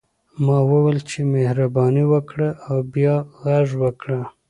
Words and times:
ملا 0.43 0.59
وویل 0.71 0.99
چې 1.09 1.19
مهرباني 1.33 2.03
وکړه 2.11 2.49
او 2.67 2.77
بیا 2.93 3.15
غږ 3.43 3.67
وکړه. 3.81 4.19